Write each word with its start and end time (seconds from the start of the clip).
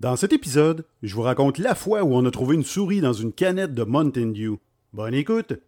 Dans 0.00 0.16
cet 0.16 0.32
épisode, 0.32 0.86
je 1.02 1.14
vous 1.14 1.20
raconte 1.20 1.58
la 1.58 1.74
fois 1.74 2.02
où 2.04 2.14
on 2.14 2.24
a 2.24 2.30
trouvé 2.30 2.54
une 2.54 2.64
souris 2.64 3.02
dans 3.02 3.12
une 3.12 3.34
canette 3.34 3.74
de 3.74 3.84
Mountain 3.84 4.28
Dew. 4.28 4.54
Bonne 4.94 5.12
écoute! 5.12 5.60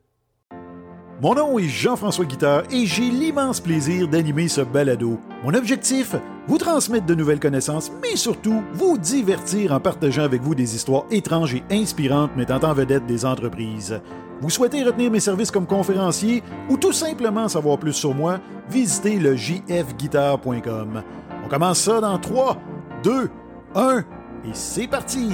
Mon 1.21 1.35
nom 1.35 1.59
est 1.59 1.69
Jean-François 1.69 2.25
Guitard 2.25 2.63
et 2.71 2.87
j'ai 2.87 3.11
l'immense 3.11 3.61
plaisir 3.61 4.09
d'animer 4.09 4.49
ce 4.49 4.63
balado. 4.63 5.21
Mon 5.45 5.53
objectif, 5.53 6.15
vous 6.49 6.57
transmettre 6.57 7.05
de 7.05 7.15
nouvelles 7.15 7.41
connaissances, 7.41 7.93
mais 8.01 8.17
surtout 8.17 8.63
vous 8.73 8.97
divertir 8.97 9.73
en 9.73 9.81
partageant 9.81 10.23
avec 10.23 10.41
vous 10.41 10.55
des 10.55 10.77
histoires 10.77 11.05
étranges 11.11 11.55
et 11.55 11.63
inspirantes 11.71 12.35
mettant 12.35 12.67
en 12.67 12.73
vedette 12.73 13.05
des 13.05 13.27
entreprises. 13.27 14.01
Vous 14.41 14.49
souhaitez 14.49 14.83
retenir 14.83 15.11
mes 15.11 15.21
services 15.21 15.51
comme 15.51 15.67
conférencier 15.67 16.43
ou 16.71 16.79
tout 16.79 16.93
simplement 16.93 17.49
savoir 17.49 17.77
plus 17.77 17.93
sur 17.93 18.15
moi, 18.15 18.41
visitez 18.71 19.19
le 19.19 19.37
jfguitar.com. 19.37 21.03
On 21.45 21.49
commence 21.49 21.81
ça 21.81 22.01
dans 22.01 22.19
3, 22.19 22.57
2, 23.05 23.31
1 23.75 24.05
et 24.45 24.55
c'est 24.55 24.87
parti! 24.87 25.31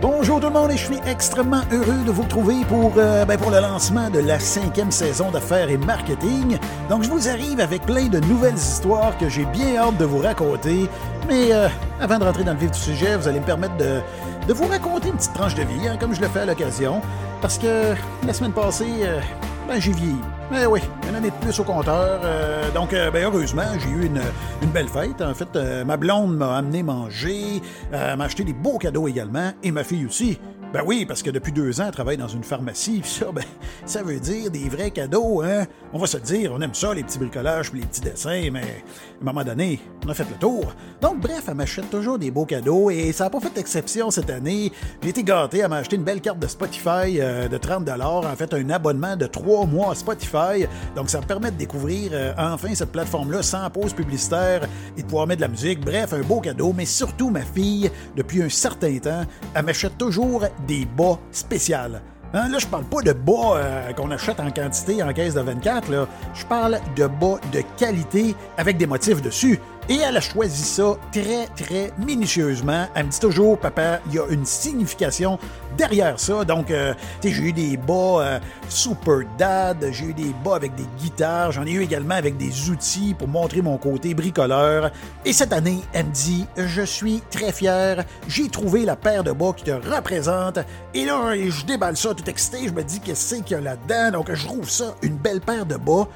Bonjour 0.00 0.38
tout 0.38 0.48
le 0.48 0.52
monde 0.52 0.70
et 0.70 0.76
je 0.76 0.84
suis 0.84 1.00
extrêmement 1.06 1.62
heureux 1.72 2.04
de 2.04 2.10
vous 2.10 2.22
retrouver 2.22 2.56
pour, 2.68 2.92
euh, 2.98 3.24
ben, 3.24 3.38
pour 3.38 3.50
le 3.50 3.60
lancement 3.60 4.10
de 4.10 4.18
la 4.18 4.38
cinquième 4.38 4.90
saison 4.90 5.30
d'affaires 5.30 5.70
et 5.70 5.78
marketing. 5.78 6.58
Donc 6.90 7.04
je 7.04 7.10
vous 7.10 7.28
arrive 7.28 7.58
avec 7.58 7.82
plein 7.86 8.08
de 8.08 8.20
nouvelles 8.20 8.56
histoires 8.56 9.16
que 9.16 9.30
j'ai 9.30 9.46
bien 9.46 9.76
hâte 9.78 9.96
de 9.96 10.04
vous 10.04 10.18
raconter. 10.18 10.90
Mais 11.26 11.52
euh, 11.52 11.68
avant 12.00 12.18
de 12.18 12.24
rentrer 12.24 12.44
dans 12.44 12.52
le 12.52 12.58
vif 12.58 12.72
du 12.72 12.78
sujet, 12.78 13.16
vous 13.16 13.28
allez 13.28 13.40
me 13.40 13.46
permettre 13.46 13.76
de, 13.78 14.00
de 14.46 14.52
vous 14.52 14.66
raconter 14.66 15.08
une 15.08 15.16
petite 15.16 15.32
tranche 15.32 15.54
de 15.54 15.62
vie, 15.62 15.88
hein, 15.88 15.96
comme 15.98 16.14
je 16.14 16.20
le 16.20 16.28
fais 16.28 16.40
à 16.40 16.46
l'occasion. 16.46 17.00
Parce 17.40 17.56
que 17.56 17.94
la 18.26 18.34
semaine 18.34 18.52
passée, 18.52 18.84
euh, 19.04 19.20
ben, 19.66 19.80
j'ai 19.80 19.92
vieilli. 19.92 20.16
Eh 20.52 20.66
oui, 20.66 20.80
une 21.08 21.14
année 21.14 21.30
de 21.30 21.36
plus 21.36 21.58
au 21.58 21.64
compteur. 21.64 22.20
Euh, 22.22 22.70
donc, 22.72 22.92
euh, 22.92 23.10
ben, 23.10 23.24
heureusement, 23.24 23.62
j'ai 23.78 23.88
eu 23.88 24.06
une, 24.06 24.20
une, 24.62 24.70
belle 24.70 24.88
fête. 24.88 25.20
En 25.22 25.34
fait, 25.34 25.48
euh, 25.56 25.84
ma 25.84 25.96
blonde 25.96 26.36
m'a 26.36 26.56
amené 26.56 26.82
manger, 26.82 27.62
m'a 27.90 28.24
acheté 28.24 28.44
des 28.44 28.52
beaux 28.52 28.78
cadeaux 28.78 29.08
également, 29.08 29.52
et 29.62 29.70
ma 29.70 29.84
fille 29.84 30.06
aussi. 30.06 30.38
Ben 30.74 30.82
oui, 30.84 31.04
parce 31.06 31.22
que 31.22 31.30
depuis 31.30 31.52
deux 31.52 31.80
ans, 31.80 31.84
elle 31.86 31.92
travaille 31.92 32.16
dans 32.16 32.26
une 32.26 32.42
pharmacie, 32.42 32.98
pis 33.00 33.08
ça, 33.08 33.26
ben, 33.32 33.44
ça 33.86 34.02
veut 34.02 34.18
dire 34.18 34.50
des 34.50 34.68
vrais 34.68 34.90
cadeaux, 34.90 35.40
hein? 35.40 35.66
On 35.92 36.00
va 36.00 36.08
se 36.08 36.16
dire, 36.16 36.50
on 36.52 36.60
aime 36.60 36.74
ça, 36.74 36.92
les 36.92 37.04
petits 37.04 37.20
bricolages 37.20 37.70
puis 37.70 37.82
les 37.82 37.86
petits 37.86 38.00
dessins, 38.00 38.50
mais 38.52 38.62
à 38.62 39.22
un 39.22 39.24
moment 39.24 39.44
donné, 39.44 39.78
on 40.04 40.08
a 40.08 40.14
fait 40.14 40.26
le 40.28 40.34
tour. 40.36 40.74
Donc, 41.00 41.20
bref, 41.20 41.44
elle 41.46 41.54
m'achète 41.54 41.88
toujours 41.90 42.18
des 42.18 42.32
beaux 42.32 42.44
cadeaux, 42.44 42.90
et 42.90 43.12
ça 43.12 43.22
n'a 43.22 43.30
pas 43.30 43.38
fait 43.38 43.56
exception 43.56 44.10
cette 44.10 44.30
année. 44.30 44.72
J'ai 45.00 45.10
été 45.10 45.22
gâté, 45.22 45.58
elle 45.58 45.68
m'a 45.68 45.76
acheté 45.76 45.94
une 45.94 46.02
belle 46.02 46.20
carte 46.20 46.40
de 46.40 46.48
Spotify 46.48 47.18
de 47.20 47.56
30 47.56 47.88
en 47.88 48.34
fait, 48.34 48.52
un 48.52 48.70
abonnement 48.70 49.14
de 49.14 49.26
trois 49.26 49.66
mois 49.66 49.92
à 49.92 49.94
Spotify. 49.94 50.66
Donc, 50.96 51.08
ça 51.08 51.20
me 51.20 51.24
permet 51.24 51.52
de 51.52 51.56
découvrir 51.56 52.34
enfin 52.36 52.74
cette 52.74 52.90
plateforme-là 52.90 53.44
sans 53.44 53.70
pause 53.70 53.92
publicitaire 53.92 54.66
et 54.96 55.02
de 55.02 55.06
pouvoir 55.06 55.28
mettre 55.28 55.42
de 55.42 55.46
la 55.46 55.52
musique. 55.52 55.84
Bref, 55.84 56.12
un 56.14 56.22
beau 56.22 56.40
cadeau, 56.40 56.72
mais 56.72 56.84
surtout, 56.84 57.30
ma 57.30 57.42
fille, 57.42 57.92
depuis 58.16 58.42
un 58.42 58.48
certain 58.48 58.98
temps, 58.98 59.22
elle 59.54 59.64
m'achète 59.64 59.96
toujours 59.96 60.42
des 60.66 60.86
bas 60.86 61.18
spéciales. 61.30 62.02
Hein, 62.36 62.48
là, 62.48 62.58
je 62.58 62.66
parle 62.66 62.84
pas 62.84 63.00
de 63.00 63.12
bas 63.12 63.56
euh, 63.56 63.92
qu'on 63.92 64.10
achète 64.10 64.40
en 64.40 64.50
quantité 64.50 65.00
en 65.04 65.12
caisse 65.12 65.34
de 65.34 65.40
24, 65.40 65.88
là. 65.88 66.08
Je 66.34 66.44
parle 66.44 66.80
de 66.96 67.06
bas 67.06 67.38
de 67.52 67.62
qualité 67.76 68.34
avec 68.56 68.76
des 68.76 68.86
motifs 68.86 69.22
dessus. 69.22 69.60
Et 69.90 69.96
elle 69.96 70.16
a 70.16 70.20
choisi 70.20 70.64
ça 70.64 70.96
très, 71.12 71.46
très 71.56 71.92
minutieusement. 71.98 72.86
Elle 72.94 73.06
me 73.06 73.10
dit 73.10 73.20
toujours, 73.20 73.58
papa, 73.58 74.00
il 74.06 74.14
y 74.14 74.18
a 74.18 74.26
une 74.30 74.46
signification 74.46 75.38
derrière 75.76 76.18
ça. 76.18 76.42
Donc, 76.44 76.70
euh, 76.70 76.94
tu 77.20 77.28
sais, 77.28 77.34
j'ai 77.34 77.42
eu 77.42 77.52
des 77.52 77.76
bas 77.76 78.20
euh, 78.20 78.40
super 78.70 79.20
dad, 79.36 79.86
j'ai 79.90 80.06
eu 80.06 80.14
des 80.14 80.34
bas 80.42 80.56
avec 80.56 80.74
des 80.74 80.86
guitares, 80.98 81.52
j'en 81.52 81.66
ai 81.66 81.72
eu 81.72 81.82
également 81.82 82.14
avec 82.14 82.38
des 82.38 82.70
outils 82.70 83.14
pour 83.18 83.28
montrer 83.28 83.60
mon 83.60 83.76
côté 83.76 84.14
bricoleur. 84.14 84.90
Et 85.26 85.34
cette 85.34 85.52
année, 85.52 85.80
elle 85.92 86.06
me 86.06 86.12
dit, 86.12 86.46
je 86.56 86.82
suis 86.82 87.20
très 87.30 87.52
fier, 87.52 88.04
j'ai 88.26 88.48
trouvé 88.48 88.86
la 88.86 88.96
paire 88.96 89.22
de 89.22 89.32
bas 89.32 89.52
qui 89.54 89.64
te 89.64 89.70
représente. 89.72 90.60
Et 90.94 91.04
là, 91.04 91.34
je 91.36 91.64
déballe 91.66 91.98
ça 91.98 92.14
tout 92.14 92.28
excité, 92.30 92.68
je 92.68 92.72
me 92.72 92.82
dis, 92.82 93.00
qu'est-ce 93.00 93.34
qu'il 93.34 93.50
y 93.50 93.54
a 93.54 93.60
là-dedans? 93.60 94.18
Donc, 94.18 94.32
je 94.32 94.46
trouve 94.46 94.70
ça 94.70 94.94
une 95.02 95.16
belle 95.16 95.42
paire 95.42 95.66
de 95.66 95.76
bas. 95.76 96.08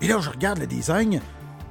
Et 0.00 0.08
là, 0.08 0.16
je 0.20 0.30
regarde 0.30 0.58
le 0.58 0.66
design 0.66 1.20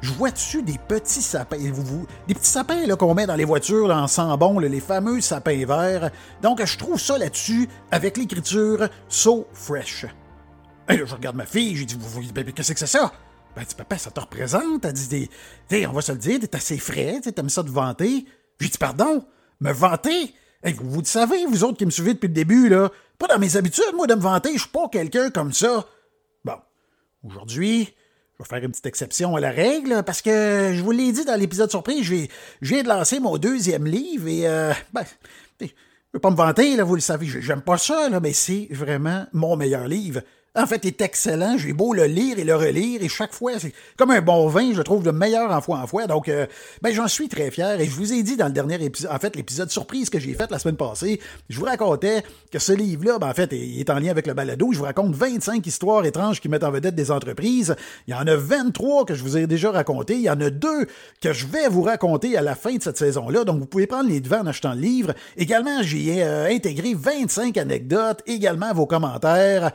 je 0.02 0.12
vois 0.14 0.32
dessus 0.32 0.64
des 0.64 0.80
petits 0.88 1.22
sapins? 1.22 1.58
des 1.58 2.34
petits 2.34 2.50
sapins 2.50 2.88
qu'on 2.96 3.14
met 3.14 3.28
dans 3.28 3.36
les 3.36 3.46
voitures 3.46 3.92
en 3.92 4.08
sambon, 4.08 4.58
les 4.60 4.80
fameux 4.80 5.22
sapins 5.22 5.66
verts. 5.66 6.10
Donc, 6.42 6.64
je 6.64 6.78
trouve 6.78 7.00
ça 7.00 7.18
là-dessus 7.18 7.70
avec 7.92 8.18
l'écriture 8.18 8.90
So 9.08 9.48
Fresh. 9.54 10.08
Et 10.90 10.98
là, 10.98 11.06
je 11.06 11.16
regarde 11.16 11.36
ma 11.36 11.46
fille, 11.46 11.76
j'ai 11.76 11.86
dit 11.86 11.98
Qu'est-ce 12.56 12.74
que 12.74 12.80
c'est 12.80 12.88
ça? 12.88 13.12
Ben, 13.56 13.64
dit 13.64 13.76
Papa, 13.76 13.98
ça 13.98 14.10
te 14.10 14.20
représente? 14.20 14.86
Elle 14.86 14.94
dit 14.94 15.30
On 15.88 15.92
va 15.92 16.02
se 16.02 16.12
le 16.12 16.18
dire, 16.18 16.40
t'es 16.40 16.56
assez 16.56 16.78
frais, 16.78 17.20
t'aimes 17.22 17.50
ça 17.50 17.62
de 17.62 17.70
vanter. 17.70 18.26
J'ai 18.60 18.70
dit 18.70 18.78
Pardon, 18.78 19.24
me 19.60 19.72
vanter? 19.72 20.34
Vous, 20.64 20.90
vous 20.90 21.00
le 21.02 21.06
savez, 21.06 21.46
vous 21.46 21.64
autres 21.64 21.78
qui 21.78 21.86
me 21.86 21.92
suivez 21.92 22.14
depuis 22.14 22.28
le 22.28 22.34
début, 22.34 22.70
là. 22.70 22.90
Pas 23.20 23.28
dans 23.28 23.40
mes 23.40 23.56
habitudes, 23.56 23.94
moi, 23.96 24.08
de 24.08 24.16
me 24.16 24.22
vanter, 24.22 24.54
je 24.54 24.62
suis 24.62 24.70
pas 24.70 24.90
quelqu'un 24.90 25.30
comme 25.30 25.54
ça. 25.54 25.86
Bon, 26.44 26.58
aujourd'hui, 27.24 27.86
je 27.86 27.92
vais 28.44 28.50
faire 28.50 28.64
une 28.64 28.72
petite 28.72 28.86
exception 28.86 29.36
à 29.36 29.40
la 29.40 29.52
règle, 29.52 30.04
parce 30.04 30.22
que 30.22 30.72
je 30.74 30.82
vous 30.82 30.92
l'ai 30.92 31.12
dit 31.12 31.26
dans 31.26 31.40
l'épisode 31.40 31.70
surprise, 31.70 32.04
je 32.04 32.28
viens 32.62 32.84
de 32.84 32.88
lancer 32.88 33.20
mon 33.20 33.38
deuxième 33.38 33.86
livre 33.86 34.28
et, 34.28 34.48
euh, 34.48 34.74
ben, 34.94 35.04
je 35.60 35.66
ne 35.66 35.70
veux 36.14 36.20
pas 36.20 36.32
me 36.32 36.36
vanter, 36.36 36.76
là, 36.76 36.84
vous 36.84 36.96
le 36.96 37.02
savez, 37.02 37.26
j'aime 37.26 37.62
pas 37.62 37.78
ça, 37.78 38.10
là, 38.10 38.20
mais 38.20 38.34
c'est 38.34 38.68
vraiment 38.72 39.26
mon 39.32 39.56
meilleur 39.56 39.88
livre. 39.88 40.22
En 40.54 40.68
fait, 40.68 40.84
est 40.84 41.00
excellent. 41.00 41.58
J'ai 41.58 41.72
beau 41.72 41.94
le 41.94 42.04
lire 42.04 42.38
et 42.38 42.44
le 42.44 42.54
relire, 42.54 43.02
et 43.02 43.08
chaque 43.08 43.34
fois, 43.34 43.54
c'est 43.58 43.72
comme 43.96 44.12
un 44.12 44.20
bon 44.20 44.50
vin, 44.50 44.74
je 44.74 44.82
trouve 44.82 45.06
le 45.06 45.14
meilleur 45.14 45.50
en 45.50 45.62
fois 45.62 45.78
en 45.78 45.88
fois. 45.88 46.08
Donc, 46.08 46.28
euh, 46.28 46.46
ben, 46.82 46.94
j'en 46.94 47.08
suis 47.08 47.30
très 47.30 47.52
fier. 47.52 47.80
Et 47.80 47.86
je 47.86 47.92
vous 47.92 48.12
ai 48.12 48.22
dit 48.22 48.36
dans 48.36 48.48
le 48.48 48.52
dernier 48.52 48.84
épisode, 48.84 49.12
en 49.14 49.18
fait, 49.18 49.38
l'épisode 49.38 49.72
surprise 49.72 50.10
que 50.10 50.20
j'ai 50.20 50.34
fait 50.34 50.52
la 50.52 50.60
semaine 50.60 50.76
passée, 50.76 51.22
je 51.50 51.58
vous 51.58 51.64
racontais 51.64 52.24
que 52.52 52.60
ce 52.60 52.74
livre-là, 52.74 53.18
ben, 53.18 53.30
en 53.30 53.34
fait, 53.34 53.54
il 53.54 53.80
est 53.80 53.90
en 53.90 53.98
lien 53.98 54.10
avec 54.10 54.28
le 54.28 54.34
balado. 54.34 54.74
Je 54.74 54.80
vous 54.80 54.84
raconte 54.84 55.16
25 55.16 55.66
histoires 55.66 56.04
étranges 56.04 56.42
qui 56.42 56.50
mettent 56.50 56.66
en 56.66 56.72
vedette 56.72 56.96
des 56.96 57.12
entreprises. 57.12 57.74
Il 58.08 58.12
y 58.12 58.14
en 58.14 58.28
a 58.28 58.36
23 58.36 59.06
que 59.06 59.14
je 59.14 59.24
vous 59.24 59.38
ai 59.38 59.48
déjà 59.48 59.72
raconté. 59.72 60.16
Il 60.16 60.24
y 60.24 60.30
en 60.30 60.42
a 60.42 60.50
deux 60.50 60.86
que 61.22 61.32
je 61.32 61.48
vais 61.48 61.70
vous 61.70 61.84
raconter 61.84 62.36
à 62.36 62.42
la 62.42 62.56
fin 62.56 62.76
de 62.76 62.84
cette 62.84 62.98
saison-là. 62.98 63.46
Donc, 63.46 63.58
vous 63.58 63.68
pouvez 63.68 63.88
prendre 63.88 64.10
les 64.10 64.20
devants 64.20 64.42
en 64.42 64.48
achetant 64.48 64.74
le 64.74 64.82
livre. 64.82 65.14
Également, 65.38 65.82
j'y 65.82 66.10
ai 66.10 66.24
euh, 66.26 66.50
intégré 66.50 66.94
25 66.94 67.56
anecdotes, 67.56 68.22
également 68.28 68.74
vos 68.74 68.86
commentaires. 68.86 69.72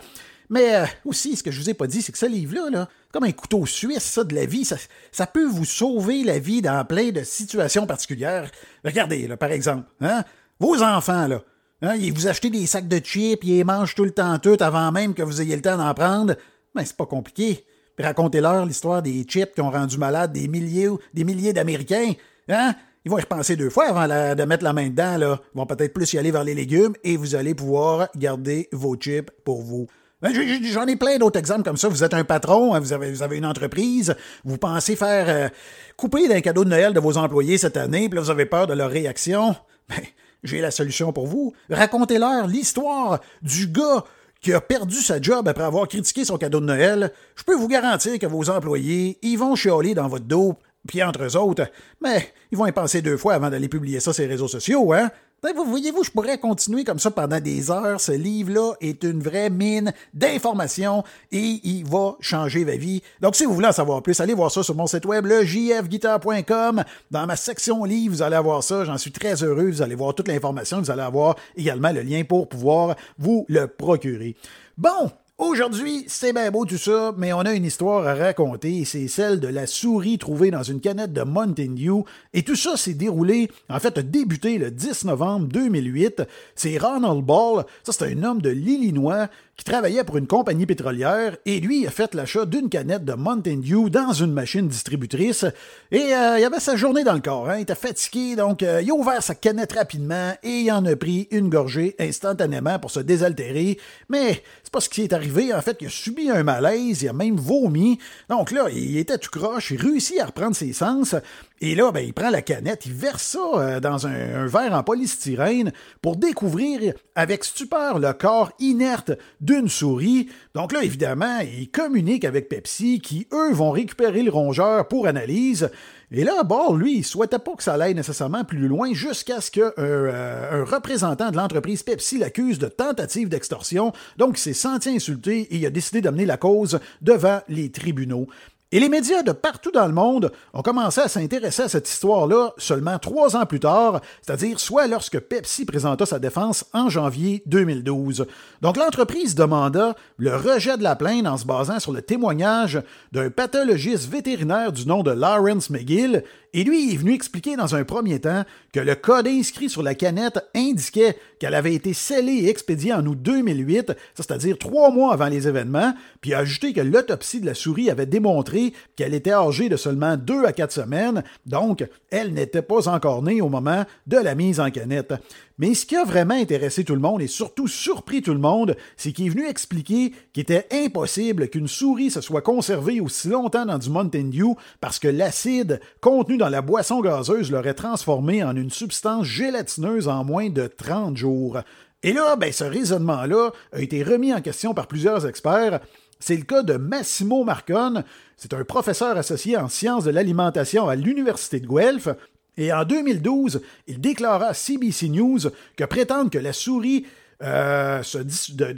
Mais 0.49 0.77
euh, 0.77 0.87
aussi, 1.05 1.37
ce 1.37 1.43
que 1.43 1.51
je 1.51 1.61
vous 1.61 1.71
ai 1.71 1.75
pas 1.75 1.87
dit, 1.87 2.03
c'est 2.03 2.13
que 2.13 2.19
ce 2.19 2.27
livre-là, 2.27 2.71
là, 2.71 2.89
comme 3.13 3.25
un 3.25 3.33
couteau 3.33 3.67
suisse, 3.67 4.05
ça, 4.05 4.25
de 4.25 4.35
la 4.35 4.47
vie, 4.47 4.65
ça, 4.65 5.27
peut 5.27 5.47
vous 5.47 5.65
sauver 5.65 6.23
la 6.23 6.39
vie 6.39 6.63
dans 6.63 6.85
plein 6.85 7.11
de 7.11 7.23
situations 7.25 7.87
particulières. 7.87 8.51
Regardez, 8.85 9.27
là, 9.27 9.37
par 9.37 9.51
exemple, 9.51 9.85
hein, 10.01 10.25
vos 10.61 10.83
enfants, 10.83 11.27
là, 11.27 11.43
hein, 11.83 11.97
ils 11.97 12.13
vous 12.13 12.29
achetez 12.29 12.51
des 12.51 12.67
sacs 12.67 12.89
de 12.89 12.99
chips, 12.99 13.43
ils 13.43 13.65
mangent 13.65 13.95
tout 13.95 14.05
le 14.05 14.13
temps 14.13 14.39
tout 14.39 14.57
avant 14.61 14.93
même 14.93 15.15
que 15.15 15.23
vous 15.23 15.41
ayez 15.41 15.57
le 15.57 15.63
temps 15.63 15.77
d'en 15.77 15.95
prendre. 15.95 16.35
Ben, 16.75 16.85
c'est 16.85 16.97
pas 16.97 17.07
compliqué. 17.07 17.65
Racontez-leur 17.99 18.67
l'histoire 18.67 19.03
des 19.03 19.25
chips 19.25 19.55
qui 19.55 19.61
ont 19.63 19.71
rendu 19.71 19.97
malades 19.97 20.33
des 20.33 20.49
milliers, 20.49 20.91
des 21.15 21.25
milliers 21.25 21.55
d'Américains. 21.55 22.13
Hein? 22.49 22.75
Ils 23.05 23.11
vont 23.11 23.19
y 23.19 23.23
repenser 23.23 23.57
deux 23.57 23.71
fois 23.71 23.89
avant 23.89 24.35
de 24.35 24.45
mettre 24.45 24.65
la 24.65 24.73
main 24.73 24.89
dedans. 24.89 25.17
Là. 25.17 25.41
Ils 25.55 25.59
vont 25.59 25.67
peut-être 25.67 25.95
plus 25.95 26.13
y 26.13 26.19
aller 26.19 26.31
vers 26.31 26.45
les 26.45 26.55
légumes 26.55 26.95
et 27.05 27.17
vous 27.17 27.35
allez 27.35 27.55
pouvoir 27.55 28.09
garder 28.17 28.69
vos 28.73 28.97
chips 28.97 29.31
pour 29.45 29.63
vous. 29.63 29.87
Ben, 30.23 30.33
j'en 30.73 30.87
ai 30.87 30.97
plein 30.97 31.19
d'autres 31.19 31.39
exemples 31.39 31.63
comme 31.63 31.77
ça. 31.77 31.89
Vous 31.89 32.03
êtes 32.03 32.15
un 32.15 32.25
patron, 32.25 32.75
hein, 32.75 32.81
vous 32.81 32.93
avez, 32.95 33.37
une 33.37 33.45
entreprise, 33.45 34.17
vous 34.45 34.57
pensez 34.57 34.97
faire 34.97 35.27
euh, 35.29 35.49
couper 35.97 36.27
d'un 36.27 36.41
cadeau 36.41 36.65
de 36.65 36.71
Noël 36.71 36.95
de 36.95 37.01
vos 37.01 37.19
employés 37.19 37.59
cette 37.59 37.77
année, 37.77 38.09
puis 38.09 38.17
là, 38.17 38.23
vous 38.23 38.31
avez 38.31 38.47
peur 38.47 38.67
de 38.67 38.75
leur 38.75 38.91
réaction. 38.91 39.55
Ben, 39.89 40.03
j'ai 40.43 40.61
la 40.61 40.73
solution 40.73 41.13
pour 41.13 41.29
vous. 41.29 41.53
Racontez-leur 41.71 42.49
l'histoire 42.49 43.21
du 43.43 43.69
gars 43.69 44.05
qui 44.41 44.53
a 44.53 44.61
perdu 44.61 44.97
sa 44.97 45.21
job 45.21 45.47
après 45.47 45.63
avoir 45.63 45.87
critiqué 45.87 46.25
son 46.25 46.39
cadeau 46.39 46.59
de 46.59 46.67
Noël. 46.67 47.13
Je 47.37 47.45
peux 47.45 47.55
vous 47.55 47.69
garantir 47.69 48.19
que 48.19 48.27
vos 48.27 48.51
employés, 48.51 49.19
ils 49.23 49.37
vont 49.37 49.55
chialer 49.55 49.95
dans 49.95 50.09
votre 50.09 50.25
dos, 50.25 50.57
puis 50.89 51.03
entre 51.03 51.23
eux 51.25 51.37
autres, 51.37 51.69
mais 52.01 52.33
ils 52.51 52.59
vont 52.59 52.67
y 52.67 52.73
penser 52.73 53.01
deux 53.01 53.17
fois 53.17 53.35
avant 53.35 53.49
d'aller 53.49 53.69
publier 53.69 54.01
ça 54.01 54.13
sur 54.13 54.23
les 54.23 54.29
réseaux 54.29 54.49
sociaux, 54.49 54.93
hein? 54.93 55.11
Vous 55.55 55.65
voyez-vous, 55.65 56.03
je 56.03 56.11
pourrais 56.11 56.39
continuer 56.39 56.85
comme 56.85 56.99
ça 56.99 57.11
pendant 57.11 57.41
des 57.41 57.71
heures. 57.71 58.01
Ce 58.01 58.13
livre-là 58.13 58.75
est 58.81 59.05
une 59.05 59.23
vraie 59.23 59.51
mine 59.51 59.93
d'informations 60.15 61.05
et 61.31 61.61
il 61.63 61.85
va 61.85 62.17
changer 62.21 62.65
ma 62.65 62.77
vie. 62.77 63.03
Donc, 63.21 63.37
si 63.37 63.45
vous 63.45 63.55
voulez 63.55 63.69
en 63.69 63.73
savoir 63.73 64.03
plus, 64.03 64.19
allez 64.21 64.35
voir 64.35 64.51
ça 64.51 64.63
sur 64.63 64.75
mon 64.75 64.87
site 64.87 65.05
web, 65.05 65.27
le 65.27 65.45
jfguitar.com. 65.45 66.85
Dans 67.11 67.27
ma 67.27 67.37
section 67.37 67.85
livre, 67.85 68.15
vous 68.15 68.23
allez 68.23 68.37
avoir 68.37 68.63
ça. 68.63 68.85
J'en 68.85 68.99
suis 68.99 69.13
très 69.13 69.43
heureux. 69.43 69.71
Vous 69.71 69.83
allez 69.83 69.95
voir 69.95 70.15
toute 70.15 70.29
l'information. 70.29 70.81
Vous 70.81 70.91
allez 70.91 71.03
avoir 71.03 71.37
également 71.57 71.93
le 71.93 72.03
lien 72.03 72.25
pour 72.25 72.49
pouvoir 72.49 72.97
vous 73.19 73.45
le 73.49 73.67
procurer. 73.67 74.37
Bon, 74.77 75.11
Aujourd'hui, 75.39 76.07
c'est 76.09 76.33
bien 76.33 76.51
beau 76.51 76.65
tout 76.65 76.79
ça, 76.79 77.13
mais 77.19 77.35
on 77.35 77.41
a 77.41 77.53
une 77.53 77.67
histoire 77.67 78.07
à 78.07 78.15
raconter, 78.15 78.87
c'est 78.87 79.07
celle 79.07 79.39
de 79.39 79.49
la 79.49 79.67
souris 79.67 80.17
trouvée 80.17 80.51
dans 80.51 80.63
une 80.63 80.81
canette 80.81 81.13
de 81.13 81.25
Mountain 81.25 81.75
Dew, 81.77 82.05
et 82.33 82.43
tout 82.43 82.57
ça 82.57 82.79
s'est 82.79 82.95
déroulé, 82.95 83.51
en 83.69 83.79
fait, 83.79 83.99
a 83.99 84.03
débuté 84.03 84.57
le 84.57 84.71
10 84.71 85.05
novembre 85.05 85.47
2008. 85.49 86.23
C'est 86.55 86.79
Ronald 86.79 87.23
Ball, 87.23 87.67
ça 87.85 87.93
c'est 87.93 88.15
un 88.15 88.23
homme 88.23 88.41
de 88.41 88.49
l'Illinois, 88.49 89.29
qui 89.57 89.65
travaillait 89.65 90.05
pour 90.05 90.19
une 90.19 90.27
compagnie 90.27 90.67
pétrolière 90.67 91.37
et 91.47 91.61
lui 91.61 91.87
a 91.87 91.91
fait 91.91 92.15
l'achat 92.15 92.45
d'une 92.45 92.69
canette 92.69 93.05
de 93.05 93.15
Mountain 93.15 93.57
Dew 93.57 93.89
dans 93.89 94.13
une 94.13 94.33
machine 94.33 94.69
distributrice 94.69 95.47
et 95.91 96.15
euh, 96.15 96.39
il 96.39 96.45
avait 96.45 96.61
sa 96.61 96.77
journée 96.77 97.05
dans 97.05 97.15
le 97.15 97.21
corps. 97.21 97.49
Hein. 97.49 97.57
Il 97.59 97.63
était 97.63 97.75
fatigué, 97.75 98.37
donc 98.37 98.63
euh, 98.63 98.83
il 98.83 98.91
a 98.91 98.95
ouvert 98.95 99.23
sa 99.23 99.35
canette 99.35 99.73
rapidement 99.73 100.35
et 100.43 100.61
il 100.61 100.71
en 100.71 100.85
a 100.85 100.95
pris 100.95 101.27
une 101.31 101.49
gorgée 101.49 101.97
instantanément 101.99 102.79
pour 102.79 102.91
se 102.91 103.01
désaltérer. 103.01 103.79
Mais 104.11 104.43
c'est 104.63 104.73
pas 104.73 104.81
ce 104.81 104.91
qui 104.91 105.03
est 105.03 105.15
arrivé. 105.15 105.55
En 105.55 105.63
fait, 105.63 105.79
il 105.81 105.87
a 105.87 105.91
subi 105.91 106.29
un 106.29 106.43
malaise, 106.43 107.03
il 107.03 107.09
a 107.09 107.15
même 107.15 107.37
vomi. 107.37 107.99
Donc 108.29 108.51
là, 108.51 108.67
il 108.71 108.99
était 108.99 109.19
tout 109.19 109.31
croche, 109.31 109.71
il 109.71 109.81
réussit 109.81 110.21
à 110.21 110.27
reprendre 110.27 110.55
ses 110.55 110.75
sens. 110.75 111.15
Et 111.63 111.75
là, 111.75 111.91
ben, 111.91 112.01
il 112.01 112.13
prend 112.13 112.29
la 112.29 112.43
canette, 112.43 112.85
il 112.85 112.93
verse 112.93 113.23
ça 113.23 113.39
euh, 113.55 113.81
dans 113.81 114.07
un, 114.07 114.47
verre 114.47 114.75
en 114.75 114.83
polystyrène 114.83 115.73
pour 116.03 116.17
découvrir 116.17 116.93
avec 117.15 117.45
stupeur 117.45 117.99
le 117.99 118.13
corps 118.13 118.53
inerte 118.59 119.13
d'une 119.41 119.69
souris. 119.69 120.29
Donc 120.55 120.73
là, 120.73 120.85
évidemment, 120.85 121.39
il 121.41 121.71
communique 121.71 122.27
avec 122.27 122.51
Pepsi 122.51 123.01
qui, 123.01 123.27
eux, 123.33 123.55
vont 123.55 123.71
récupérer 123.71 124.23
le 124.23 124.31
rongeur 124.31 124.87
pour 124.87 125.07
analyse. 125.07 125.71
Et 126.13 126.25
là, 126.25 126.43
Ball, 126.45 126.79
lui, 126.79 126.99
il 126.99 127.05
souhaitait 127.05 127.39
pas 127.39 127.55
que 127.57 127.63
ça 127.63 127.75
aille 127.75 127.95
nécessairement 127.95 128.45
plus 128.45 128.69
loin 128.69 128.93
jusqu'à 128.93 129.41
ce 129.41 129.51
qu'un 129.51 129.73
euh, 129.79 130.63
représentant 130.65 131.31
de 131.31 131.37
l'entreprise 131.37 131.83
Pepsi 131.83 132.19
l'accuse 132.19 132.59
de 132.59 132.69
tentative 132.69 133.31
d'extorsion. 133.31 133.93
Donc, 134.19 134.39
il 134.39 134.43
s'est 134.43 134.53
senti 134.53 134.91
insulté 134.91 135.41
et 135.51 135.57
il 135.57 135.67
a 135.67 135.71
décidé 135.71 136.03
d'amener 136.03 136.27
la 136.27 136.37
cause 136.37 136.81
devant 137.01 137.41
les 137.49 137.71
tribunaux. 137.73 138.29
Et 138.77 138.79
les 138.79 138.91
médias 138.91 139.23
de 139.23 139.33
partout 139.33 139.71
dans 139.71 139.87
le 139.87 139.95
monde 139.95 140.31
ont 140.53 140.61
commencé 140.61 141.01
à 141.01 141.09
s'intéresser 141.09 141.63
à 141.63 141.69
cette 141.71 141.89
histoire-là 141.89 142.53
seulement 142.59 142.99
trois 142.99 143.35
ans 143.35 143.47
plus 143.47 143.59
tard, 143.59 144.03
c'est-à-dire 144.21 144.61
soit 144.61 144.87
lorsque 144.87 145.19
Pepsi 145.19 145.65
présenta 145.65 146.05
sa 146.05 146.19
défense 146.19 146.67
en 146.75 146.91
janvier 146.91 147.43
2012. 147.47 148.27
Donc 148.61 148.77
l'entreprise 148.77 149.35
demanda 149.35 149.97
le 150.19 150.37
rejet 150.37 150.77
de 150.77 150.83
la 150.83 150.95
plainte 150.95 151.27
en 151.27 151.39
se 151.39 151.47
basant 151.47 151.81
sur 151.81 151.93
le 151.93 152.03
témoignage 152.03 152.83
d'un 153.13 153.31
pathologiste 153.31 154.11
vétérinaire 154.11 154.73
du 154.73 154.87
nom 154.87 155.03
de 155.03 155.11
Lawrence 155.11 155.71
McGill 155.71 156.23
et 156.57 156.65
lui 156.65 156.93
est 156.93 156.97
venu 156.97 157.13
expliquer 157.13 157.55
dans 157.57 157.75
un 157.75 157.85
premier 157.85 158.19
temps 158.19 158.45
que 158.73 158.81
le 158.81 158.95
code 158.95 159.29
inscrit 159.29 159.69
sur 159.69 159.83
la 159.83 159.95
canette 159.95 160.39
indiquait 160.55 161.19
qu'elle 161.39 161.55
avait 161.55 161.75
été 161.75 161.93
scellée 161.93 162.45
et 162.45 162.49
expédiée 162.49 162.95
en 162.95 163.05
août 163.05 163.19
2008, 163.21 163.93
c'est-à-dire 164.15 164.57
trois 164.57 164.91
mois 164.91 165.13
avant 165.13 165.29
les 165.29 165.49
événements, 165.49 165.93
puis 166.23 166.33
a 166.33 166.39
ajouté 166.39 166.73
que 166.73 166.81
l'autopsie 166.81 167.41
de 167.41 167.47
la 167.47 167.53
souris 167.53 167.91
avait 167.91 168.07
démontré 168.07 168.66
qu'elle 168.97 169.15
était 169.15 169.33
âgée 169.33 169.69
de 169.69 169.77
seulement 169.77 170.17
deux 170.17 170.45
à 170.45 170.53
quatre 170.53 170.73
semaines, 170.73 171.23
donc 171.45 171.87
elle 172.11 172.33
n'était 172.33 172.63
pas 172.63 172.89
encore 172.89 173.23
née 173.23 173.41
au 173.41 173.49
moment 173.49 173.85
de 174.07 174.17
la 174.17 174.35
mise 174.35 174.61
en 174.61 174.71
canette. 174.71 175.15
Mais 175.59 175.75
ce 175.75 175.87
qui 175.87 175.97
a 175.97 176.05
vraiment 176.05 176.35
intéressé 176.35 176.85
tout 176.85 176.95
le 176.95 177.01
monde 177.01 177.23
et 177.23 177.27
surtout 177.27 177.67
surpris 177.67 178.21
tout 178.21 178.35
le 178.35 178.39
monde, 178.39 178.77
c'est 178.97 179.13
qu'il 179.13 179.27
est 179.27 179.31
venu 179.31 179.47
expliquer 179.47 180.13
qu'il 180.33 180.43
était 180.43 180.67
impossible 180.71 181.49
qu'une 181.49 181.69
souris 181.69 182.11
se 182.11 182.21
soit 182.21 182.43
conservée 182.43 183.01
aussi 183.01 183.29
longtemps 183.29 183.65
dans 183.65 183.79
du 183.79 183.89
Mountain 183.89 184.25
Dew 184.25 184.55
parce 184.81 184.99
que 184.99 185.09
l'acide 185.09 185.81
contenu 186.01 186.37
dans 186.37 186.51
la 186.51 186.61
boisson 186.61 187.01
gazeuse 187.01 187.51
l'aurait 187.51 187.75
transformée 187.75 188.45
en 188.45 188.55
une 188.55 188.71
substance 188.71 189.25
gélatineuse 189.25 190.09
en 190.09 190.25
moins 190.25 190.51
de 190.51 190.67
30 190.67 191.17
jours. 191.17 191.59
Et 192.03 192.13
là, 192.13 192.37
ben, 192.37 192.53
ce 192.53 192.65
raisonnement-là 192.65 193.51
a 193.73 193.81
été 193.81 194.03
remis 194.03 194.33
en 194.33 194.41
question 194.41 194.75
par 194.75 194.87
plusieurs 194.87 195.27
experts. 195.27 195.81
C'est 196.19 196.37
le 196.37 196.45
cas 196.45 196.63
de 196.63 196.75
Massimo 196.75 197.45
Marcone. 197.45 198.05
C'est 198.37 198.55
un 198.55 198.65
professeur 198.65 199.17
associé 199.17 199.57
en 199.57 199.69
sciences 199.69 200.05
de 200.05 200.11
l'alimentation 200.11 200.89
à 200.89 200.97
l'Université 200.97 201.61
de 201.61 201.67
Guelph 201.67 202.09
et 202.57 202.73
en 202.73 202.85
2012, 202.85 203.61
il 203.87 204.01
déclara 204.01 204.47
à 204.47 204.55
CBC 204.55 205.09
News 205.11 205.41
que 205.77 205.85
prétendre 205.85 206.31
que 206.31 206.39
la 206.39 206.53
souris 206.53 207.07
euh, 207.43 208.03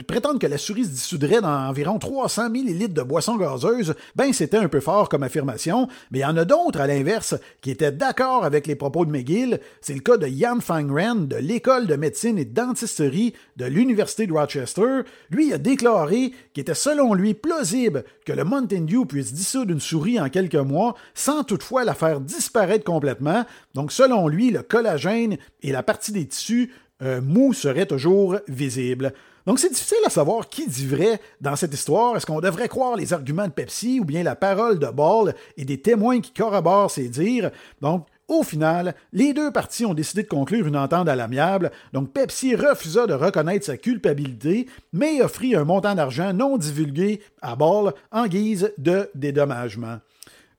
prétendre 0.05 0.37
que 0.37 0.47
la 0.47 0.57
souris 0.57 0.83
se 0.83 0.89
dissoudrait 0.89 1.39
dans 1.39 1.69
environ 1.69 1.97
300 1.97 2.49
millilitres 2.49 2.93
de 2.93 3.01
boisson 3.01 3.37
gazeuse, 3.37 3.95
ben 4.15 4.33
c'était 4.33 4.57
un 4.57 4.67
peu 4.67 4.81
fort 4.81 5.07
comme 5.07 5.23
affirmation, 5.23 5.87
mais 6.11 6.19
il 6.19 6.21
y 6.23 6.25
en 6.25 6.35
a 6.35 6.43
d'autres 6.43 6.81
à 6.81 6.87
l'inverse 6.87 7.35
qui 7.61 7.71
étaient 7.71 7.93
d'accord 7.93 8.43
avec 8.43 8.67
les 8.67 8.75
propos 8.75 9.05
de 9.05 9.11
McGill. 9.11 9.59
C'est 9.79 9.93
le 9.93 10.01
cas 10.01 10.17
de 10.17 10.27
Jan 10.27 10.59
Fangren 10.59 11.27
de 11.27 11.37
l'école 11.37 11.87
de 11.87 11.95
médecine 11.95 12.37
et 12.37 12.45
de 12.45 12.53
dentisterie 12.53 13.33
de 13.55 13.65
l'université 13.65 14.27
de 14.27 14.33
Rochester. 14.33 15.01
Lui 15.29 15.53
a 15.53 15.57
déclaré 15.57 16.33
qu'il 16.53 16.61
était 16.61 16.73
selon 16.73 17.13
lui 17.13 17.33
plausible 17.35 18.03
que 18.25 18.33
le 18.33 18.43
Mountain 18.43 18.81
Dew 18.81 19.05
puisse 19.05 19.33
dissoudre 19.33 19.71
une 19.71 19.79
souris 19.79 20.19
en 20.19 20.29
quelques 20.29 20.55
mois 20.55 20.95
sans 21.13 21.43
toutefois 21.43 21.85
la 21.85 21.93
faire 21.93 22.19
disparaître 22.19 22.83
complètement. 22.83 23.45
Donc 23.73 23.93
selon 23.93 24.27
lui, 24.27 24.51
le 24.51 24.63
collagène 24.63 25.37
et 25.61 25.71
la 25.71 25.83
partie 25.83 26.11
des 26.11 26.27
tissus 26.27 26.71
euh, 27.01 27.21
mou 27.21 27.53
serait 27.53 27.85
toujours 27.85 28.37
visible. 28.47 29.13
Donc 29.45 29.59
c'est 29.59 29.69
difficile 29.69 29.97
à 30.05 30.09
savoir 30.09 30.49
qui 30.49 30.67
dit 30.67 30.85
vrai 30.85 31.19
dans 31.41 31.55
cette 31.55 31.73
histoire. 31.73 32.15
Est-ce 32.15 32.25
qu'on 32.25 32.41
devrait 32.41 32.67
croire 32.67 32.95
les 32.95 33.13
arguments 33.13 33.47
de 33.47 33.51
Pepsi 33.51 33.99
ou 33.99 34.05
bien 34.05 34.21
la 34.21 34.35
parole 34.35 34.79
de 34.79 34.87
Ball 34.87 35.33
et 35.57 35.65
des 35.65 35.81
témoins 35.81 36.21
qui 36.21 36.31
corroborent 36.31 36.91
ses 36.91 37.07
dires? 37.07 37.51
Donc 37.81 38.05
au 38.27 38.43
final, 38.43 38.93
les 39.11 39.33
deux 39.33 39.51
parties 39.51 39.87
ont 39.87 39.95
décidé 39.95 40.21
de 40.21 40.27
conclure 40.27 40.67
une 40.67 40.77
entente 40.77 41.09
à 41.09 41.15
l'amiable, 41.15 41.71
donc 41.93 42.13
Pepsi 42.13 42.55
refusa 42.55 43.07
de 43.07 43.15
reconnaître 43.15 43.65
sa 43.65 43.75
culpabilité, 43.75 44.67
mais 44.93 45.23
offrit 45.23 45.55
un 45.55 45.63
montant 45.63 45.95
d'argent 45.95 46.31
non 46.31 46.57
divulgué 46.57 47.21
à 47.41 47.55
Ball 47.55 47.91
en 48.11 48.27
guise 48.27 48.71
de 48.77 49.09
dédommagement. 49.15 49.97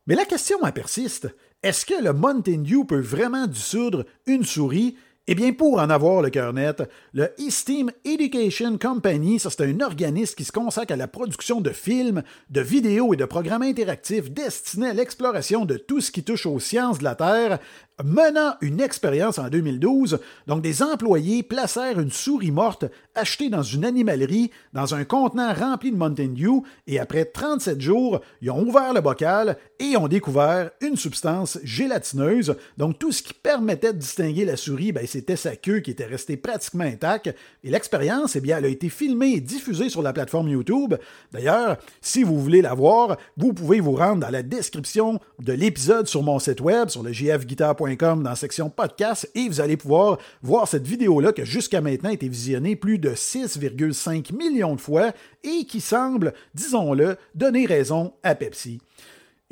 Mais 0.09 0.17
la 0.17 0.25
question 0.25 0.59
persiste. 0.75 1.29
Est-ce 1.63 1.87
que 1.87 2.03
le 2.03 2.13
Mountain 2.13 2.63
Dew 2.63 2.85
peut 2.85 3.01
vraiment 3.01 3.47
dissoudre 3.47 4.05
une 4.27 4.45
souris? 4.45 4.97
Eh 5.27 5.35
bien, 5.35 5.53
pour 5.53 5.79
en 5.79 5.91
avoir 5.91 6.23
le 6.23 6.31
cœur 6.31 6.53
net, 6.53 6.83
le 7.13 7.31
Esteem 7.39 7.91
Education 8.05 8.79
Company, 8.79 9.39
c'est 9.39 9.61
un 9.61 9.81
organisme 9.81 10.35
qui 10.35 10.45
se 10.45 10.53
consacre 10.53 10.93
à 10.93 10.97
la 10.97 11.09
production 11.09 11.61
de 11.61 11.71
films, 11.71 12.23
de 12.49 12.61
vidéos 12.61 13.15
et 13.15 13.17
de 13.17 13.25
programmes 13.27 13.63
interactifs 13.63 14.31
destinés 14.31 14.89
à 14.89 14.95
l'exploration 14.95 15.67
de 15.67 15.77
tout 15.77 16.01
ce 16.01 16.11
qui 16.11 16.25
touche 16.25 16.47
aux 16.47 16.59
sciences 16.59 16.99
de 16.99 17.05
la 17.05 17.15
Terre, 17.15 17.59
menant 18.05 18.55
une 18.61 18.81
expérience 18.81 19.39
en 19.39 19.49
2012. 19.49 20.19
Donc, 20.47 20.63
des 20.63 20.83
employés 20.83 21.43
placèrent 21.43 22.01
une 22.01 22.11
souris 22.11 22.51
morte 22.51 22.85
achetée 23.15 23.51
dans 23.51 23.63
une 23.63 23.85
animalerie 23.85 24.51
dans 24.73 24.95
un 24.95 25.05
contenant 25.05 25.53
rempli 25.53 25.91
de 25.91 25.97
Mountain 25.97 26.29
Dew 26.29 26.63
et 26.87 26.99
après 26.99 27.25
37 27.25 27.81
jours, 27.81 28.21
ils 28.41 28.51
ont 28.51 28.67
ouvert 28.67 28.93
le 28.95 29.01
bocal 29.01 29.57
et 29.79 29.97
ont 29.97 30.09
découvert 30.09 30.71
une 30.81 30.97
substance 30.97 31.59
gélatineuse. 31.63 32.57
Donc, 32.77 32.99
tout 32.99 33.13
ce 33.13 33.23
qui 33.23 33.35
permettait 33.35 33.93
de 33.93 33.99
distinguer 33.99 34.45
la 34.45 34.57
souris, 34.57 34.93
ben, 34.93 35.07
c'était 35.07 35.37
sa 35.37 35.57
queue 35.57 35.81
qui 35.81 35.91
était 35.91 36.07
restée 36.07 36.37
pratiquement 36.37 36.85
intacte. 36.85 37.35
Et 37.65 37.71
l'expérience, 37.71 38.37
eh 38.37 38.41
bien, 38.41 38.59
elle 38.59 38.65
a 38.65 38.69
été 38.69 38.89
filmée 38.89 39.33
et 39.33 39.41
diffusée 39.41 39.89
sur 39.89 40.03
la 40.03 40.13
plateforme 40.13 40.49
YouTube. 40.49 40.95
D'ailleurs, 41.33 41.77
si 42.01 42.23
vous 42.23 42.41
voulez 42.41 42.63
la 42.63 42.75
voir, 42.75 43.17
vous 43.37 43.53
pouvez 43.53 43.81
vous 43.81 43.93
rendre 43.93 44.21
dans 44.21 44.31
la 44.31 44.43
description 44.43 45.21
de 45.39 45.53
l'épisode 45.53 46.07
sur 46.07 46.23
mon 46.23 46.39
site 46.39 46.61
web, 46.61 46.89
sur 46.89 47.03
le 47.03 47.13
jfguitar.com 47.13 47.90
dans 47.97 48.23
la 48.23 48.37
section 48.37 48.71
podcast 48.71 49.31
et 49.35 49.49
vous 49.49 49.61
allez 49.61 49.77
pouvoir 49.77 50.19
voir 50.43 50.69
cette 50.69 50.87
vidéo-là 50.87 51.33
qui 51.33 51.45
jusqu'à 51.45 51.81
maintenant 51.81 52.11
a 52.11 52.13
été 52.13 52.29
visionnée 52.29 52.77
plus 52.77 52.99
de 52.99 53.11
6,5 53.11 54.35
millions 54.35 54.75
de 54.75 54.81
fois 54.81 55.13
et 55.43 55.65
qui 55.65 55.81
semble, 55.81 56.33
disons-le, 56.55 57.17
donner 57.35 57.67
raison 57.67 58.13
à 58.23 58.35
Pepsi. 58.35 58.81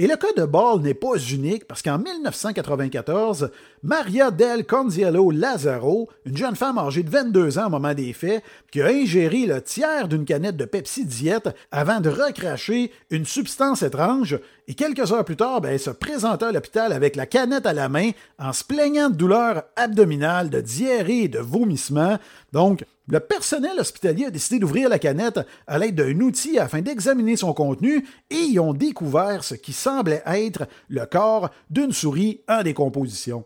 Et 0.00 0.06
le 0.06 0.14
cas 0.14 0.32
de 0.36 0.44
Ball 0.44 0.80
n'est 0.80 0.94
pas 0.94 1.16
unique 1.16 1.66
parce 1.66 1.82
qu'en 1.82 1.98
1994, 1.98 3.50
Maria 3.82 4.30
del 4.30 4.64
Conziello 4.64 5.32
Lazaro, 5.32 6.08
une 6.24 6.36
jeune 6.36 6.54
femme 6.54 6.78
âgée 6.78 7.02
de 7.02 7.10
22 7.10 7.58
ans 7.58 7.66
au 7.66 7.70
moment 7.70 7.94
des 7.94 8.12
faits, 8.12 8.44
qui 8.70 8.80
a 8.80 8.86
ingéré 8.86 9.46
le 9.46 9.60
tiers 9.60 10.06
d'une 10.06 10.24
canette 10.24 10.56
de 10.56 10.66
Pepsi 10.66 11.04
Diète 11.04 11.48
avant 11.72 11.98
de 11.98 12.10
recracher 12.10 12.92
une 13.10 13.26
substance 13.26 13.82
étrange, 13.82 14.38
et 14.68 14.74
quelques 14.74 15.10
heures 15.10 15.24
plus 15.24 15.34
tard, 15.34 15.60
ben, 15.60 15.72
elle 15.72 15.80
se 15.80 15.90
présenta 15.90 16.46
à 16.48 16.52
l'hôpital 16.52 16.92
avec 16.92 17.16
la 17.16 17.26
canette 17.26 17.66
à 17.66 17.72
la 17.72 17.88
main 17.88 18.10
en 18.38 18.52
se 18.52 18.62
plaignant 18.62 19.10
de 19.10 19.16
douleurs 19.16 19.64
abdominales, 19.74 20.48
de 20.48 20.60
diarrhée 20.60 21.24
et 21.24 21.28
de 21.28 21.40
vomissements. 21.40 22.18
Donc, 22.52 22.84
le 23.08 23.20
personnel 23.20 23.80
hospitalier 23.80 24.26
a 24.26 24.30
décidé 24.30 24.58
d'ouvrir 24.58 24.88
la 24.88 24.98
canette 24.98 25.40
à 25.66 25.78
l'aide 25.78 25.94
d'un 25.94 26.20
outil 26.20 26.58
afin 26.58 26.82
d'examiner 26.82 27.36
son 27.36 27.54
contenu 27.54 28.06
et 28.30 28.36
ils 28.36 28.60
ont 28.60 28.74
découvert 28.74 29.44
ce 29.44 29.54
qui 29.54 29.72
semblait 29.72 30.22
être 30.26 30.68
le 30.88 31.06
corps 31.06 31.50
d'une 31.70 31.92
souris 31.92 32.40
en 32.48 32.62
décomposition. 32.62 33.44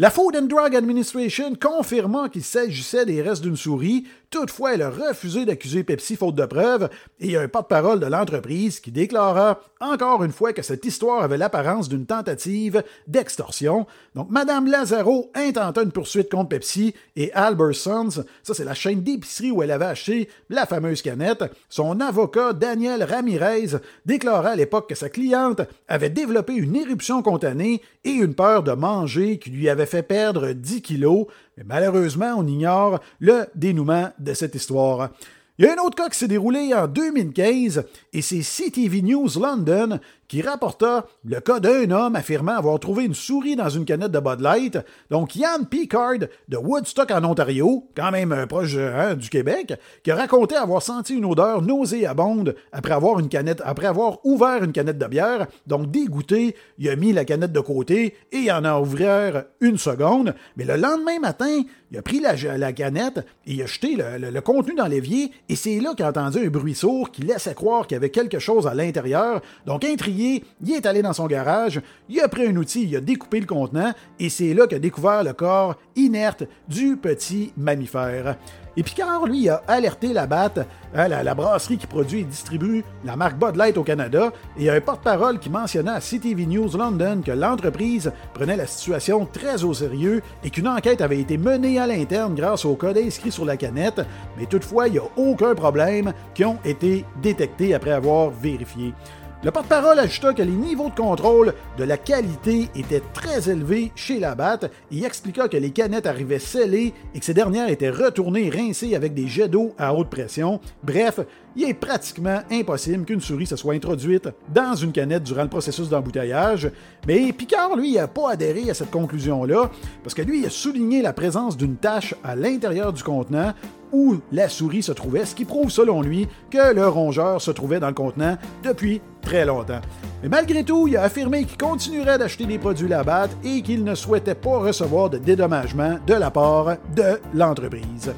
La 0.00 0.08
Food 0.08 0.34
and 0.34 0.46
Drug 0.46 0.74
Administration 0.74 1.52
confirmant 1.60 2.30
qu'il 2.30 2.42
s'agissait 2.42 3.04
des 3.04 3.20
restes 3.20 3.42
d'une 3.42 3.58
souris 3.58 4.06
Toutefois, 4.30 4.74
elle 4.74 4.82
a 4.82 4.90
refusé 4.90 5.44
d'accuser 5.44 5.82
Pepsi 5.82 6.14
faute 6.14 6.36
de 6.36 6.46
preuves 6.46 6.88
et 7.18 7.26
il 7.26 7.32
y 7.32 7.36
a 7.36 7.40
un 7.40 7.48
porte-parole 7.48 7.98
de 7.98 8.06
l'entreprise 8.06 8.78
qui 8.78 8.92
déclara 8.92 9.60
encore 9.80 10.22
une 10.22 10.30
fois 10.30 10.52
que 10.52 10.62
cette 10.62 10.84
histoire 10.84 11.24
avait 11.24 11.36
l'apparence 11.36 11.88
d'une 11.88 12.06
tentative 12.06 12.84
d'extorsion. 13.08 13.88
Donc, 14.14 14.30
Madame 14.30 14.68
Lazaro 14.68 15.32
intenta 15.34 15.82
une 15.82 15.90
poursuite 15.90 16.30
contre 16.30 16.50
Pepsi 16.50 16.94
et 17.16 17.32
Albertsons, 17.32 18.22
ça 18.44 18.54
c'est 18.54 18.64
la 18.64 18.74
chaîne 18.74 19.02
d'épicerie 19.02 19.50
où 19.50 19.64
elle 19.64 19.72
avait 19.72 19.86
acheté 19.86 20.28
la 20.48 20.64
fameuse 20.64 21.02
canette. 21.02 21.42
Son 21.68 21.98
avocat 21.98 22.52
Daniel 22.52 23.02
Ramirez 23.02 23.78
déclara 24.06 24.50
à 24.50 24.56
l'époque 24.56 24.88
que 24.88 24.94
sa 24.94 25.08
cliente 25.08 25.62
avait 25.88 26.10
développé 26.10 26.54
une 26.54 26.76
éruption 26.76 27.20
contanée 27.20 27.82
et 28.04 28.10
une 28.10 28.34
peur 28.34 28.62
de 28.62 28.72
manger 28.72 29.38
qui 29.38 29.50
lui 29.50 29.68
avait 29.68 29.86
fait 29.90 30.02
perdre 30.02 30.52
10 30.52 30.82
kilos 30.82 31.26
malheureusement, 31.64 32.34
on 32.36 32.46
ignore 32.46 33.00
le 33.18 33.46
dénouement 33.54 34.10
de 34.18 34.34
cette 34.34 34.54
histoire. 34.54 35.10
Il 35.58 35.66
y 35.66 35.68
a 35.68 35.74
un 35.74 35.84
autre 35.84 35.96
cas 35.96 36.08
qui 36.08 36.18
s'est 36.18 36.28
déroulé 36.28 36.72
en 36.72 36.86
2015 36.86 37.84
et 38.12 38.22
c'est 38.22 38.40
CTV 38.40 39.02
News 39.02 39.28
London 39.38 40.00
qui 40.30 40.42
rapporta 40.42 41.06
le 41.24 41.40
cas 41.40 41.58
d'un 41.58 41.90
homme 41.90 42.14
affirmant 42.14 42.56
avoir 42.56 42.78
trouvé 42.78 43.04
une 43.04 43.14
souris 43.14 43.56
dans 43.56 43.68
une 43.68 43.84
canette 43.84 44.12
de 44.12 44.20
Bud 44.20 44.38
Light. 44.38 44.78
Donc, 45.10 45.34
Yann 45.34 45.66
Picard 45.66 46.20
de 46.48 46.56
Woodstock 46.56 47.10
en 47.10 47.24
Ontario, 47.24 47.88
quand 47.96 48.12
même 48.12 48.46
proche 48.48 48.76
hein, 48.76 49.16
du 49.16 49.28
Québec, 49.28 49.74
qui 50.04 50.12
a 50.12 50.14
raconté 50.14 50.54
avoir 50.54 50.82
senti 50.82 51.16
une 51.16 51.24
odeur 51.24 51.62
nauséabonde 51.62 52.54
après 52.70 52.94
avoir, 52.94 53.18
une 53.18 53.28
canette, 53.28 53.60
après 53.64 53.88
avoir 53.88 54.24
ouvert 54.24 54.62
une 54.62 54.70
canette 54.70 54.98
de 54.98 55.06
bière. 55.06 55.48
Donc, 55.66 55.90
dégoûté, 55.90 56.54
il 56.78 56.88
a 56.88 56.94
mis 56.94 57.12
la 57.12 57.24
canette 57.24 57.52
de 57.52 57.60
côté 57.60 58.14
et 58.30 58.36
il 58.36 58.52
en 58.52 58.64
a 58.64 58.78
ouvert 58.78 59.46
une 59.60 59.78
seconde. 59.78 60.36
Mais 60.56 60.64
le 60.64 60.76
lendemain 60.76 61.18
matin, 61.18 61.62
il 61.90 61.98
a 61.98 62.02
pris 62.02 62.20
la, 62.20 62.36
la 62.56 62.72
canette 62.72 63.18
et 63.46 63.54
il 63.54 63.62
a 63.62 63.66
jeté 63.66 63.96
le, 63.96 64.30
le 64.30 64.40
contenu 64.40 64.76
dans 64.76 64.86
l'évier 64.86 65.32
et 65.48 65.56
c'est 65.56 65.80
là 65.80 65.92
qu'il 65.96 66.04
a 66.04 66.10
entendu 66.10 66.38
un 66.46 66.50
bruit 66.50 66.76
sourd 66.76 67.10
qui 67.10 67.22
laissait 67.22 67.54
croire 67.54 67.88
qu'il 67.88 67.96
y 67.96 67.98
avait 67.98 68.10
quelque 68.10 68.38
chose 68.38 68.68
à 68.68 68.74
l'intérieur. 68.74 69.40
Donc, 69.66 69.84
intrigué, 69.84 70.19
il 70.20 70.72
est 70.72 70.86
allé 70.86 71.02
dans 71.02 71.12
son 71.12 71.26
garage, 71.26 71.80
il 72.08 72.20
a 72.20 72.28
pris 72.28 72.46
un 72.46 72.56
outil, 72.56 72.84
il 72.84 72.96
a 72.96 73.00
découpé 73.00 73.40
le 73.40 73.46
contenant 73.46 73.92
et 74.18 74.28
c'est 74.28 74.54
là 74.54 74.66
qu'il 74.66 74.76
a 74.76 74.80
découvert 74.80 75.24
le 75.24 75.32
corps 75.32 75.76
inerte 75.96 76.44
du 76.68 76.96
petit 76.96 77.52
mammifère. 77.56 78.36
Et 78.76 78.82
Picard, 78.82 79.26
lui, 79.26 79.48
a 79.48 79.62
alerté 79.66 80.12
la 80.12 80.26
BAT, 80.26 80.52
hein, 80.94 81.08
la, 81.08 81.34
brasserie 81.34 81.76
qui 81.76 81.88
produit 81.88 82.20
et 82.20 82.24
distribue 82.24 82.84
la 83.04 83.16
marque 83.16 83.36
Bud 83.36 83.56
Light 83.56 83.76
au 83.76 83.82
Canada, 83.82 84.32
et 84.56 84.64
il 84.64 84.70
un 84.70 84.80
porte-parole 84.80 85.40
qui 85.40 85.50
mentionnait 85.50 85.90
à 85.90 86.00
CTV 86.00 86.46
News 86.46 86.70
London 86.78 87.20
que 87.24 87.32
l'entreprise 87.32 88.12
prenait 88.32 88.56
la 88.56 88.66
situation 88.66 89.26
très 89.26 89.64
au 89.64 89.74
sérieux 89.74 90.22
et 90.44 90.50
qu'une 90.50 90.68
enquête 90.68 91.00
avait 91.00 91.20
été 91.20 91.36
menée 91.36 91.80
à 91.80 91.86
l'interne 91.86 92.34
grâce 92.34 92.64
au 92.64 92.76
code 92.76 92.98
inscrit 92.98 93.32
sur 93.32 93.44
la 93.44 93.56
canette, 93.56 94.02
mais 94.38 94.46
toutefois, 94.46 94.86
il 94.86 94.92
n'y 94.92 94.98
a 94.98 95.08
aucun 95.16 95.54
problème 95.54 96.12
qui 96.32 96.44
ont 96.44 96.58
été 96.64 97.04
détectés 97.20 97.74
après 97.74 97.92
avoir 97.92 98.30
vérifié. 98.30 98.94
Le 99.42 99.50
porte-parole 99.50 99.98
ajouta 99.98 100.34
que 100.34 100.42
les 100.42 100.52
niveaux 100.52 100.90
de 100.90 100.94
contrôle 100.94 101.54
de 101.78 101.84
la 101.84 101.96
qualité 101.96 102.68
étaient 102.76 103.02
très 103.14 103.48
élevés 103.48 103.90
chez 103.94 104.20
la 104.20 104.34
batte 104.34 104.70
et 104.92 105.02
expliqua 105.02 105.48
que 105.48 105.56
les 105.56 105.70
canettes 105.70 106.04
arrivaient 106.04 106.38
scellées 106.38 106.92
et 107.14 107.20
que 107.20 107.24
ces 107.24 107.32
dernières 107.32 107.70
étaient 107.70 107.88
retournées 107.88 108.48
et 108.48 108.50
rincées 108.50 108.94
avec 108.94 109.14
des 109.14 109.28
jets 109.28 109.48
d'eau 109.48 109.72
à 109.78 109.94
haute 109.94 110.10
pression. 110.10 110.60
Bref, 110.82 111.20
il 111.56 111.66
est 111.66 111.72
pratiquement 111.72 112.40
impossible 112.50 113.06
qu'une 113.06 113.22
souris 113.22 113.46
se 113.46 113.56
soit 113.56 113.72
introduite 113.72 114.28
dans 114.52 114.74
une 114.74 114.92
canette 114.92 115.22
durant 115.22 115.44
le 115.44 115.48
processus 115.48 115.88
d'embouteillage. 115.88 116.70
Mais 117.06 117.32
Picard, 117.32 117.76
lui, 117.76 117.94
n'a 117.94 118.08
pas 118.08 118.32
adhéré 118.32 118.68
à 118.68 118.74
cette 118.74 118.90
conclusion-là, 118.90 119.70
parce 120.02 120.12
que 120.12 120.20
lui, 120.20 120.44
a 120.44 120.50
souligné 120.50 121.00
la 121.00 121.14
présence 121.14 121.56
d'une 121.56 121.76
tache 121.76 122.14
à 122.22 122.36
l'intérieur 122.36 122.92
du 122.92 123.02
contenant 123.02 123.54
où 123.90 124.16
la 124.32 124.50
souris 124.50 124.82
se 124.82 124.92
trouvait, 124.92 125.24
ce 125.24 125.34
qui 125.34 125.46
prouve 125.46 125.70
selon 125.70 126.02
lui 126.02 126.28
que 126.50 126.74
le 126.74 126.86
rongeur 126.86 127.40
se 127.40 127.50
trouvait 127.50 127.80
dans 127.80 127.88
le 127.88 127.94
contenant 127.94 128.36
depuis 128.62 129.00
très 129.30 129.44
longtemps. 129.44 129.80
Mais 130.22 130.28
malgré 130.28 130.64
tout, 130.64 130.88
il 130.88 130.96
a 130.96 131.04
affirmé 131.04 131.44
qu'il 131.44 131.56
continuerait 131.56 132.18
d'acheter 132.18 132.46
des 132.46 132.58
produits 132.58 132.88
Labatt 132.88 133.30
et 133.44 133.62
qu'il 133.62 133.84
ne 133.84 133.94
souhaitait 133.94 134.34
pas 134.34 134.58
recevoir 134.58 135.08
de 135.08 135.18
dédommagement 135.18 135.98
de 136.04 136.14
la 136.14 136.32
part 136.32 136.76
de 136.96 137.20
l'entreprise. 137.32 138.12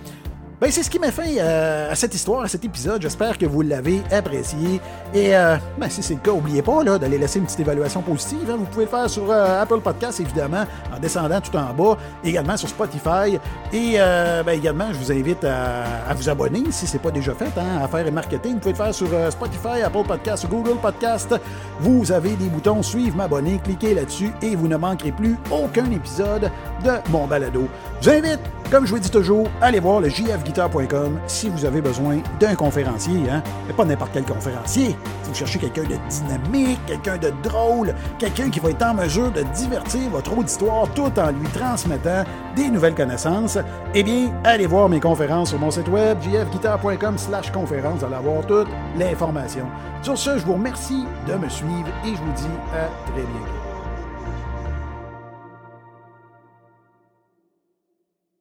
Ben, 0.62 0.70
c'est 0.70 0.84
ce 0.84 0.90
qui 0.90 1.00
m'a 1.00 1.10
fait 1.10 1.38
euh, 1.40 1.90
à 1.90 1.96
cette 1.96 2.14
histoire, 2.14 2.42
à 2.42 2.46
cet 2.46 2.64
épisode. 2.64 3.02
J'espère 3.02 3.36
que 3.36 3.46
vous 3.46 3.62
l'avez 3.62 4.00
apprécié. 4.12 4.80
Et 5.12 5.34
euh, 5.34 5.56
ben, 5.76 5.90
si 5.90 6.04
c'est 6.04 6.14
le 6.14 6.20
cas, 6.20 6.30
n'oubliez 6.30 6.62
pas 6.62 6.84
d'aller 6.84 7.18
laisser 7.18 7.40
une 7.40 7.46
petite 7.46 7.58
évaluation 7.58 8.00
positive. 8.00 8.48
Hein. 8.48 8.58
Vous 8.60 8.66
pouvez 8.66 8.84
le 8.84 8.90
faire 8.90 9.10
sur 9.10 9.28
euh, 9.28 9.60
Apple 9.60 9.80
Podcast, 9.80 10.20
évidemment, 10.20 10.64
en 10.94 11.00
descendant 11.00 11.40
tout 11.40 11.56
en 11.56 11.74
bas, 11.74 11.98
également 12.22 12.56
sur 12.56 12.68
Spotify. 12.68 13.40
Et 13.72 13.96
ben, 13.96 14.50
également, 14.50 14.86
je 14.92 14.98
vous 14.98 15.10
invite 15.10 15.42
à, 15.42 16.14
vous 16.14 16.28
abonner 16.28 16.62
si 16.70 16.86
ce 16.86 16.92
n'est 16.92 17.02
pas 17.02 17.10
déjà 17.10 17.34
fait, 17.34 17.50
hein, 17.58 17.82
à 17.82 17.88
faire 17.88 18.12
marketing. 18.12 18.52
Vous 18.52 18.60
pouvez 18.60 18.70
le 18.70 18.76
faire 18.76 18.94
sur 18.94 19.08
Spotify, 19.32 19.82
Apple 19.84 20.06
Podcast, 20.06 20.46
Google 20.48 20.78
Podcast. 20.80 21.34
Vous 21.80 22.12
avez 22.12 22.36
des 22.36 22.46
boutons 22.46 22.84
Suivre, 22.84 23.16
m'abonner, 23.16 23.60
cliquez 23.64 23.94
là-dessus 23.94 24.30
et 24.40 24.54
vous 24.54 24.68
ne 24.68 24.76
manquerez 24.76 25.10
plus 25.10 25.36
aucun 25.50 25.90
épisode 25.90 26.52
de 26.84 27.10
mon 27.10 27.26
balado. 27.26 27.66
Je 28.00 28.10
vous 28.10 28.16
invite, 28.16 28.40
comme 28.72 28.86
je 28.86 28.92
vous 28.92 28.98
dis 28.98 29.10
toujours, 29.10 29.48
à 29.60 29.66
aller 29.66 29.80
voir 29.80 30.00
le 30.00 30.08
jfguitar.com 30.08 31.20
si 31.26 31.50
vous 31.50 31.66
avez 31.66 31.82
besoin 31.82 32.20
d'un 32.40 32.54
conférencier. 32.54 33.20
Hein? 33.30 33.42
Mais 33.66 33.74
pas 33.74 33.84
n'importe 33.84 34.12
quel 34.14 34.24
conférencier. 34.24 34.96
Si 35.22 35.28
vous 35.28 35.34
cherchez 35.34 35.58
quelqu'un 35.58 35.82
de 35.82 35.96
dynamique, 36.08 36.80
quelqu'un 36.86 37.18
de 37.18 37.30
drôle, 37.42 37.94
quelqu'un 38.18 38.48
qui 38.48 38.60
va 38.60 38.70
être 38.70 38.82
en 38.82 38.94
mesure 38.94 39.30
de 39.30 39.42
divertir 39.54 40.08
votre 40.10 40.38
auditoire 40.38 40.88
tout 40.94 41.12
en 41.18 41.32
lui 41.32 41.46
transmettant 41.52 42.24
des 42.56 42.70
nouvelles 42.70 42.94
connaissances, 42.94 43.58
eh 43.94 44.02
bien, 44.02 44.32
allez 44.42 44.66
voir 44.66 44.88
mes 44.88 45.00
conférences 45.00 45.50
sur 45.50 45.58
mon 45.58 45.70
site 45.70 45.88
web, 45.88 46.16
jfguitar.com 46.22 47.18
slash 47.18 47.52
conférence. 47.52 47.98
Vous 47.98 48.06
allez 48.06 48.14
avoir 48.14 48.46
toute 48.46 48.68
l'information. 48.98 49.66
Sur 50.00 50.16
ce, 50.16 50.38
je 50.38 50.46
vous 50.46 50.54
remercie 50.54 51.04
de 51.28 51.34
me 51.34 51.48
suivre 51.50 51.88
et 52.06 52.08
je 52.08 52.22
vous 52.22 52.32
dis 52.32 52.48
à 52.72 52.86
très 53.12 53.20
bientôt. 53.20 53.61